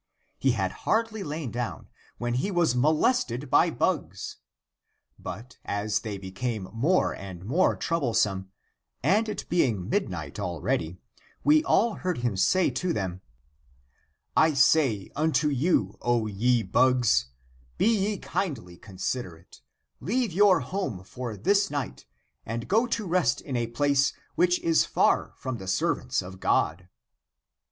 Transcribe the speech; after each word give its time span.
He 0.39 0.53
had 0.53 0.71
hardly 0.89 1.21
lain 1.21 1.51
down, 1.51 1.87
when 2.17 2.33
he 2.33 2.49
was 2.49 2.75
molested 2.75 3.51
by 3.51 3.69
bugs. 3.69 4.37
But 5.19 5.59
as 5.63 5.99
they 5.99 6.17
became 6.17 6.67
more 6.73 7.13
and 7.13 7.45
more 7.45 7.75
troublesome, 7.75 8.49
and 9.03 9.29
it 9.29 9.47
being 9.47 9.87
midnight 9.89 10.39
already, 10.39 10.97
we 11.43 11.63
all 11.65 11.93
heard 11.97 12.17
him 12.17 12.35
say 12.35 12.71
to 12.71 12.93
them," 12.93 13.21
I 14.45 14.55
say 14.55 15.11
unto 15.15 15.49
you, 15.51 15.99
O 16.01 16.25
ye 16.25 16.63
bugs, 16.63 17.27
be 17.77 17.95
ye 17.95 18.17
kindly 18.17 18.77
considerate; 18.77 19.61
leave 19.99 20.31
your 20.31 20.61
home 20.61 21.03
for 21.03 21.37
this 21.37 21.69
night 21.69 22.07
and 22.43 22.67
go 22.67 22.87
to 22.87 23.05
rest 23.05 23.39
in 23.39 23.55
a 23.55 23.67
place 23.67 24.13
which 24.33 24.59
is 24.61 24.83
far 24.83 25.35
from 25.37 25.57
the 25.57 25.67
servants 25.67 26.23
of 26.23 26.39
God 26.39 26.87